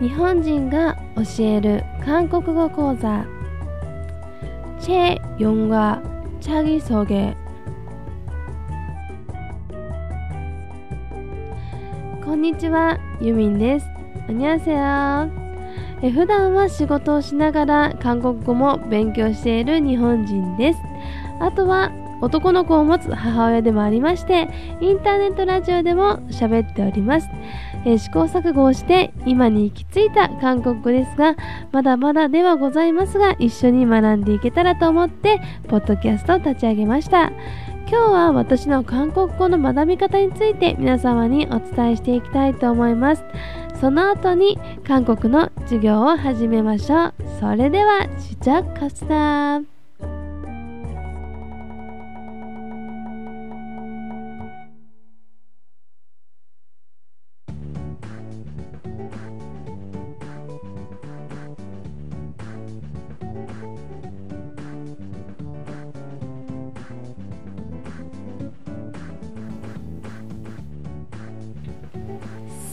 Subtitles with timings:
[0.00, 3.26] 日本人が教える韓国語講座
[4.80, 6.00] チェ・ヨンガ・
[6.40, 7.36] チャギソゲ
[12.24, 13.86] こんにちは、ユミンです。
[14.28, 14.78] あにゃせよ
[16.00, 20.78] え普段は仕事をしながら韓国語も勉強している日本人です。
[21.40, 21.90] あとは
[22.20, 24.48] 男の子を持つ母親でもありまして、
[24.80, 27.28] インターネットラジオでも喋っております。
[27.84, 31.36] えー、試行錯誤をして今に行き着いた韓国語ですが、
[31.72, 37.32] まだまだではございますが、一緒に学んでいけたらと思って、ポッドキャストを立ち上げました。
[37.90, 43.24] 今日は私の韓国語の学び方について皆様にお伝えしていきたいと思います。
[43.80, 47.14] その後に韓国の授業を始めましょう。
[47.40, 49.77] それでは、試着カスター。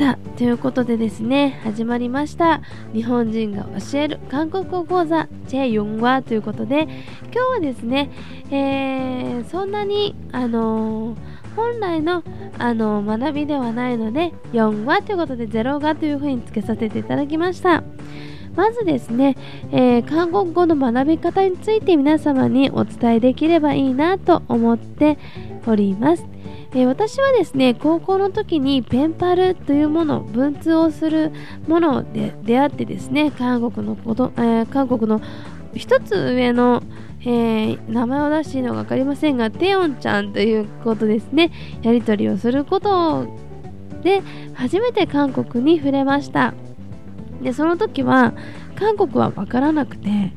[0.00, 2.62] さあということでですね始まりました。
[2.94, 8.10] 日本人が教える韓国語講座チェ・ヨンワということで今日はですね、
[8.50, 12.24] えー、そんなにあのー、本来の
[12.58, 17.84] あのー、学びではないので4話ということで0話というふうにつけさせていただきました。
[18.60, 19.38] まずですね、
[19.72, 25.16] えー、韓国語の学び方について皆様にお伝えできればいいなと思って
[25.66, 26.26] おります。
[26.72, 31.32] えー、私はですね高校の時にペンパルというもの文通をする
[31.68, 35.22] もので出会ってですね韓国のこと、えー、韓国の
[35.74, 36.82] 一つ上の、
[37.22, 41.50] えー、名前を出していいのか分かりませんがテヨンちゃんということですね。
[41.80, 43.26] やり取りをすること
[44.02, 44.22] で
[44.52, 46.52] 初めて韓国に触れました。
[47.42, 48.34] でその時は
[48.76, 50.32] 韓国は分からなくて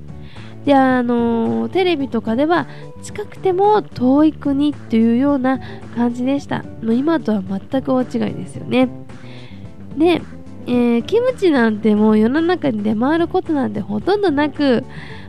[0.66, 2.68] であのテレビとかでは
[3.02, 5.60] 近くても遠い国っていうような
[5.96, 6.64] 感じでした。
[6.64, 8.88] もう今とは全く大違いですよね。
[9.98, 10.22] で、
[10.66, 14.86] えー、キムチなんてもう世の中に出回ることなんてほとんどなく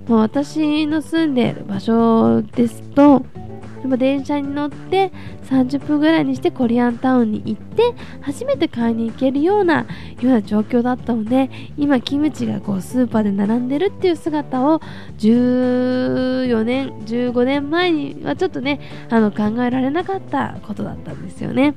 [0.07, 3.25] もう私の住んでいる場所ですと
[3.85, 5.13] でも電車に乗って
[5.51, 9.87] 30分ぐらいにしてコリアンタウンに行って初めて買いに行けるようなよ
[10.23, 14.81] うな状況だったので今キムチがこうスーパーで並んでるっていう姿を
[15.19, 18.81] 14年15年前にはちょっとね
[19.11, 21.75] あの考えられなかったことだったんですよね。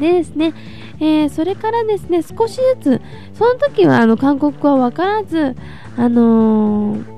[0.00, 0.54] でですね、
[0.98, 3.02] えー、それからですね少しずつ
[3.34, 5.56] その時はあの韓国語は分からず
[5.98, 7.15] あのー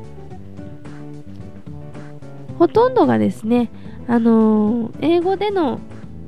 [2.58, 3.70] ほとんどがですね、
[4.08, 5.80] あのー、英語での、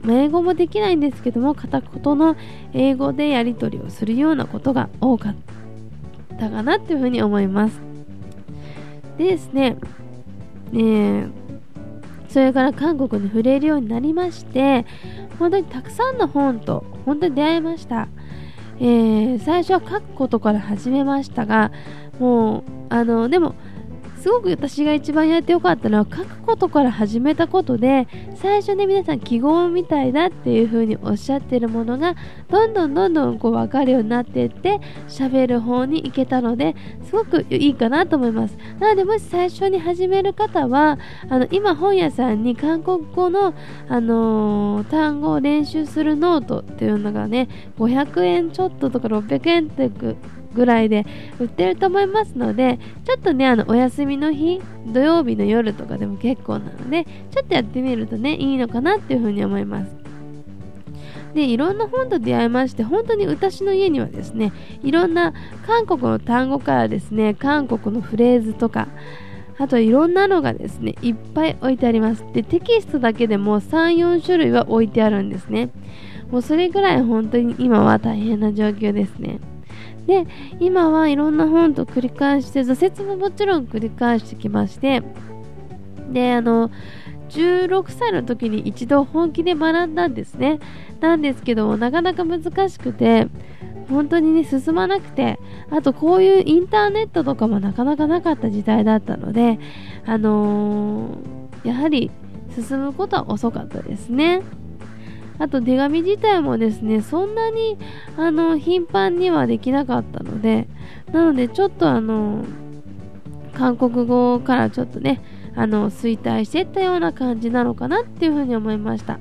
[0.02, 2.36] ま英語もできないんですけども、片言の
[2.72, 5.34] 英語でやり取りをするようなことが多かっ
[6.38, 7.80] たかなっていうふうに思います。
[9.18, 9.76] でですね、
[10.72, 11.26] え、
[12.28, 14.86] それから韓国に触れるようになりまして、
[15.38, 18.08] 本当にたくさんの本と本当に出会いました。
[18.78, 21.72] えー、最初は書くことから始めましたが、
[22.18, 23.54] もう、あの、でも、
[24.20, 32.14] すごく私が一番やってよかったのは書くことから始めたことで最初に皆さん記号みたいだっていう風におっしゃってるものが
[32.48, 36.76] どんどんどんどんこう分かるようになっていって喋る方に行けたので
[37.06, 38.59] すごくいいかなと思います。
[38.78, 40.98] なのでもし最初に始める方は
[41.30, 43.54] あの今本屋さんに韓国語の、
[43.88, 47.48] あのー、単語を練習するノートっていうのがね
[47.78, 49.91] 500円ちょっととか600円って
[50.55, 51.06] ぐらいで
[51.38, 60.00] 売ってると思いますのでちょっとねあのお休みの日土曜日の夜とかでも結構なのでちょっとやってみるとねいいのかなっていうふうに思います。
[61.34, 64.53] でいろんな本と出会いまして本当に私の家にはですね
[64.83, 65.33] いろんな
[65.65, 68.89] 韓国の単語からですね韓国のフレーズとか
[69.56, 72.25] あといろんなのがですねいっぱい置いてあります。
[72.33, 75.69] でテキストだけでも34種類は置いてあるんですね。
[76.30, 79.39] もうそれぐらい本当に今は大変な状況ですね。
[80.06, 80.26] で
[80.58, 85.02] 今はいろんな本と繰り返して挫折ももちろん繰り返してきまして
[86.12, 86.70] であの
[87.30, 90.58] 16歳の時に一度本気で学んだんですね。
[91.00, 93.28] なんですけどもなかなか難しくて
[93.88, 95.38] 本当にね進まなくて
[95.70, 99.58] あとこういうインターネットとかもなかなかなかった時代だったので
[100.04, 102.10] あのー、やはり
[102.54, 104.42] 進むことは遅かったですね。
[105.41, 107.78] あと手紙自体もですねそんなに
[108.16, 110.69] あの頻繁にはできなかったので
[111.13, 112.45] なのでちょっとあの
[113.54, 115.22] 韓国語からちょっとね
[115.57, 119.19] あの衰退していったような感じなのかなっていうふうに思いました。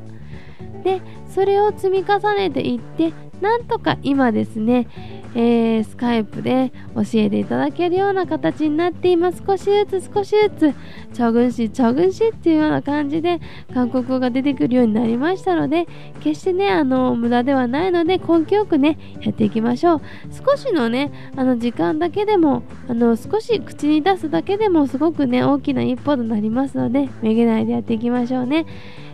[0.83, 4.87] でそれを積み重ねていってなんとか今ですね、
[5.35, 9.43] えー、スカイプで教えていただけるような形になっています。
[9.45, 10.73] 少しずつ少しずつ
[11.13, 13.39] チョグンシチョグンシっていうような感じで
[13.73, 15.87] 韓国語が出てくるようになりましたので
[16.19, 20.01] 決してねあの無駄ではないので根気よくねやっていきましょう。
[20.31, 28.65] 少しのねあの時間だけでもあの少し口に出すだけでもすごくね大きな一歩となりますのでめげないでやっていきましょうね。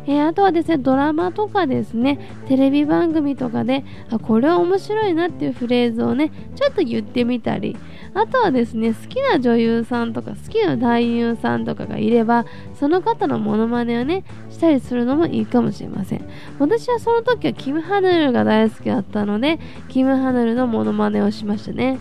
[0.07, 7.75] えー、あとはですねドラマとかですねテレビ番組とかであこれは面白いなっていうフレーズをねちょっと言ってみたり
[8.13, 16.25] あとはですね好きな女優さんとか好きな男優さんとかがいればその方のモノマネをねしたりするのもいいかもしれません。
[16.59, 19.59] 私はその時はキム・ハヌルが大好きだったので
[19.89, 21.99] キム・ハヌルのモノマネをしましたね。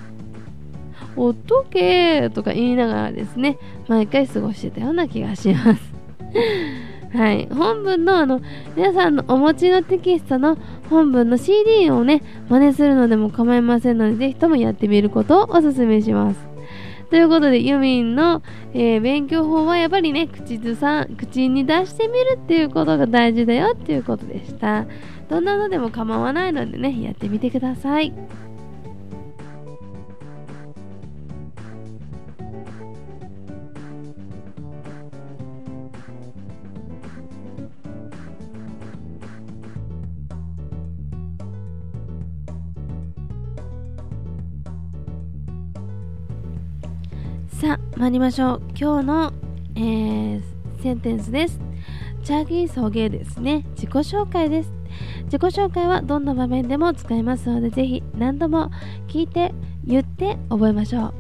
[1.17, 3.59] おっとけーとか言いながらですね
[3.89, 5.95] 毎回過ごしてたような気がします。
[7.15, 7.47] はい。
[7.47, 8.41] 本文のあの、
[8.75, 10.59] 皆さんのお持ちのテキストの
[10.91, 16.41] 本文の CD をね、真似するのでも構いませんので、ぜひともやってみることをお勧めします。
[17.11, 24.85] ということで、ユミンの、えー、勉強法はやっぱりね、口ずさん、口に出してみるっていうことが大事だよっていうことでした。
[25.29, 28.13] どんなのでも構わないのでね、やってみてください。
[47.65, 48.63] さあ、参りましょう。
[48.79, 49.33] 今日の、
[49.75, 50.43] えー、
[50.83, 51.59] センテンスです。
[52.23, 53.65] チャギーソゲですね。
[53.71, 54.73] 自己紹介です。
[55.25, 58.71] 自己紹介はどんな場面でも使えますので、ぜひ何度も
[59.09, 61.15] 聞いて、言って覚えましょう。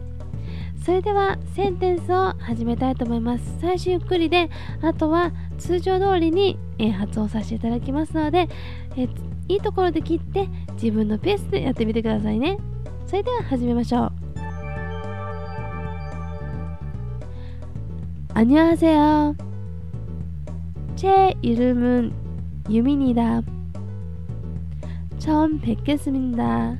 [0.84, 3.56] それではセンテンスを始めたいと思います。
[3.62, 4.50] 最初ゆっくりで、
[4.82, 8.50] あとは通常通りに、えー、発音させていただきますので、
[8.98, 9.08] えー、
[9.48, 12.58] いいところで切って自分のペースでやってみてくださいね。
[13.06, 14.23] それでは始めましょう。
[18.36, 19.36] 안녕하세요.
[20.96, 22.12] 제 이름은
[22.68, 23.42] 유민이다.
[25.18, 26.76] 처음 뵙겠습니다.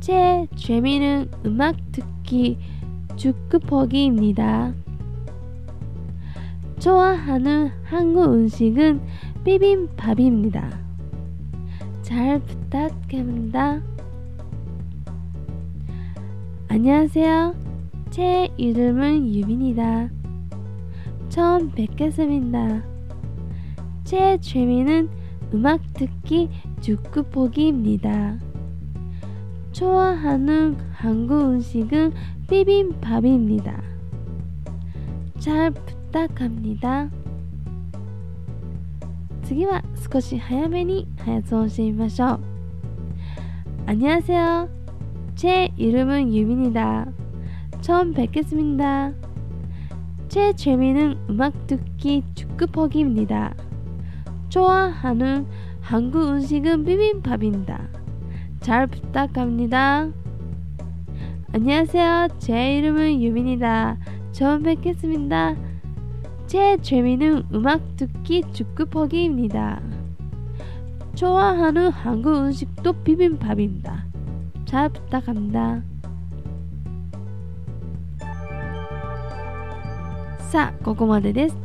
[0.00, 2.58] 제 취미는 음악 듣기
[3.14, 4.74] 주크퍼기입니다.
[6.80, 9.00] 좋아하는 한국 음식은
[9.44, 10.76] 비빔밥입니다.
[12.02, 13.80] 잘 부탁합니다.
[16.66, 17.67] 안녕하세요.
[18.09, 20.09] 제 이름은 유빈이다.
[21.29, 22.83] 처음 뵙겠습니다.
[24.03, 25.09] 제 취미는
[25.53, 26.49] 음악 듣기
[26.81, 28.37] 축구 보기입니다.
[29.71, 32.13] 좋아하는 한국 음식은
[32.47, 33.81] 비빔밥입니다.
[35.39, 37.09] 잘 부탁합니다.
[39.43, 42.39] 次は少し早めに発音してみましょう。
[43.85, 44.69] 안녕하세요.
[45.35, 47.16] 제 이름은 유민이다.
[47.80, 49.12] 처음 뵙겠습니다.
[50.28, 53.54] 제 취미는 음악 듣기 축구퍼기입니다.
[54.48, 55.46] 좋아하는
[55.80, 57.88] 한국 음식은 비빔밥입니다.
[58.60, 60.10] 잘 부탁합니다.
[61.52, 62.28] 안녕하세요.
[62.38, 63.96] 제 이름은 유민이다.
[64.32, 65.56] 처음 뵙겠습니다.
[66.46, 69.80] 제 취미는 음악 듣기 축구퍼기입니다.
[71.14, 74.04] 좋아하는 한국 음식도 비빔밥입니다.
[74.66, 75.82] 잘 부탁합니다.
[80.50, 81.56] さあ、ここまでです。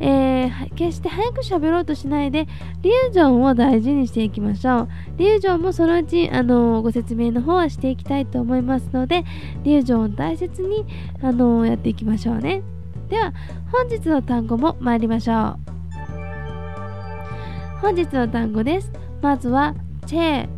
[0.00, 2.48] えー、決して早く喋ろうとしないで、
[2.82, 4.88] リュージョンを大事にしていきましょう。
[5.18, 9.24] リュージョンもそのうち、あのー、ご説明の方はしていきたいと思いますので、
[9.62, 10.84] リュージョンを大切に、
[11.22, 12.62] あのー、やっていきましょうね。
[13.08, 13.32] では、
[13.70, 15.58] 本日の単語も参りましょう。
[17.80, 18.90] 本日の単語です。
[19.22, 19.76] まずは、
[20.06, 20.48] チェ、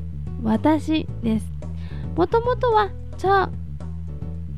[0.42, 1.52] 私です。
[2.16, 3.50] もともとは、チャ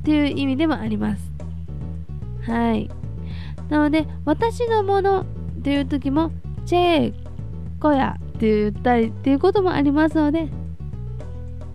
[0.04, 1.32] という意味でもあります。
[2.46, 2.88] はい。
[3.68, 5.25] なので、私のものっ
[5.62, 6.30] ていう時も、
[6.64, 7.14] チェー
[7.80, 10.48] コヤって言ったりっていうこともありますので、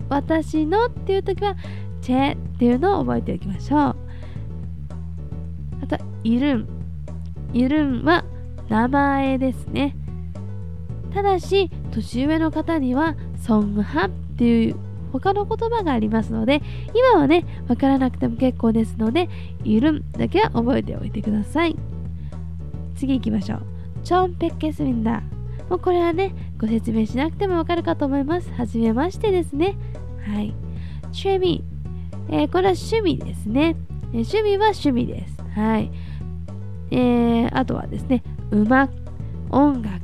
[0.08, 1.56] 私のっていう時は、
[2.00, 3.96] チェっていうのを覚えておきましょう。
[5.82, 6.68] あと、イルン。
[7.52, 8.24] イルンは
[8.68, 9.96] 名前ですね。
[11.12, 14.76] ただし、年上の方には、ソングハっていう
[15.20, 16.60] 他の言葉がありますので、
[16.92, 19.28] 今はね、わからなくても結構ですので、
[19.62, 21.76] いるんだけは覚えておいてください。
[22.96, 23.62] 次行きましょう。
[24.02, 25.22] チョンペッケスミンダ。
[25.70, 28.50] もうこれはね、ご説明しなくてもわかるかと思います。
[28.52, 29.76] はじめましてですね。
[30.26, 30.52] はい。
[31.04, 31.64] 趣味。
[32.28, 33.76] えー、これは趣味ですね。
[34.12, 35.42] え、趣味は趣味です。
[35.54, 35.92] はい。
[36.90, 38.88] えー、あとはですね、馬、
[39.50, 40.00] 音楽、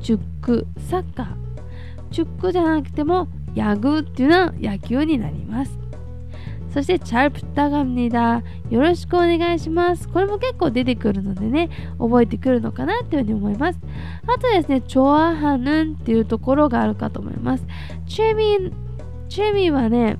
[0.00, 1.50] 塾、サッカー。
[2.10, 5.78] 축구じゃなくてもヤグっていうのは野球になります。
[6.72, 10.08] そしてチャルプタガムニダよろしくお願いします。
[10.08, 13.80] これも結構出てくるのでね覚えてくるのかなというふうに思います。
[14.26, 17.66] あとですねチョアハヌンっていうところがあるかと思います。
[18.06, 18.72] チェミン
[19.28, 20.16] チェミンはね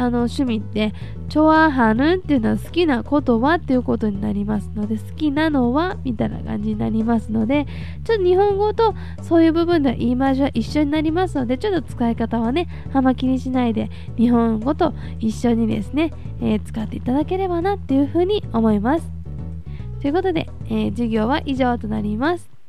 [0.00, 0.94] あの趣味って
[1.28, 7.66] チョアハヌンっていうのは好きなことはっていうことになりますので好きなのはみたいな感じになりますので
[8.04, 19.06] ちょっと日本語とそういう部分では言い回しは一緒になりますのでちょっと使い方はねあんま気にしないで日本語と一緒にですね、えー、使っていただければなっていうふうに思います。
[20.00, 22.59] ということで、えー、授業は以上となります。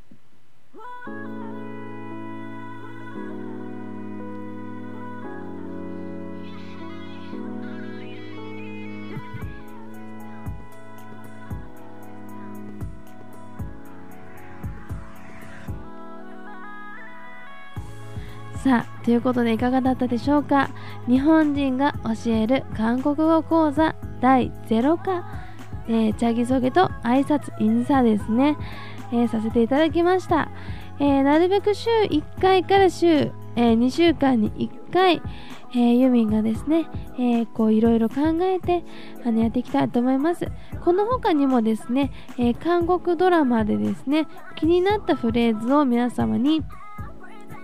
[18.64, 20.70] さあ、ということでいかがだったでしょうか？
[21.08, 25.26] 日本人が教える韓国語講座第0課、
[25.88, 28.58] えー、チャギソゲと挨拶インサですね、
[29.12, 30.52] えー、させていただきました。
[31.00, 35.24] えー、なるべく週1回から週、えー、2週間に1回、
[35.74, 36.86] えー、ユミンがですね、
[37.18, 38.84] えー、こういろいろ考えて
[39.26, 40.48] あのやっていきたいと思います。
[40.86, 46.62] この他にもですね、え韓国ドラマでですね、気になったフレーズを皆様に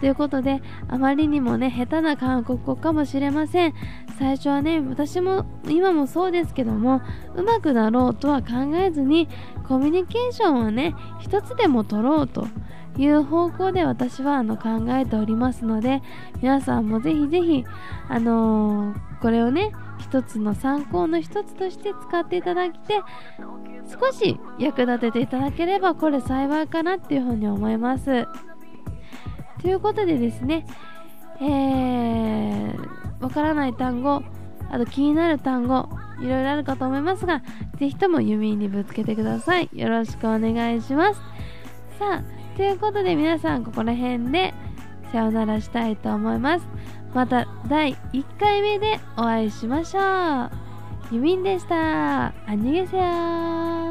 [0.00, 3.74] ということで、あまりにもね、下手な韓国語かもしれません。
[4.18, 7.00] 最初はね、私も今もそうですけども、
[7.34, 9.28] うまくなろうとは考えずに、
[9.68, 12.46] コミュニケーションをね、一つでも取ろうと。
[12.98, 16.02] いう方向で私はあの考えておりますので
[16.42, 17.64] 皆さんもぜひぜひ
[18.08, 23.00] あのー、これをね一つの参考の一つとして使っていただいて
[23.88, 28.26] 少し役立てていただければこれ幸いかなっていうふうに思います。
[29.60, 30.66] ということでですね
[31.40, 34.22] えー、わからない単語
[34.70, 35.88] あと気になる単語
[36.20, 37.42] いろいろあるかと思いますが
[37.78, 39.68] ぜひとも弓にぶつけてください。
[39.72, 41.20] よろしくお願いします。
[41.98, 44.52] さあということで皆さんここら辺で
[45.10, 46.66] さよならしたいと思います。
[47.14, 51.14] また第1回目でお会いしましょう。
[51.14, 52.26] ユミンでした。
[52.26, 53.81] アニゲセヨ